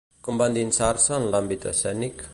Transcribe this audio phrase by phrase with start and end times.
[0.27, 2.29] Com va endinsar-se en l'àmbit escènic?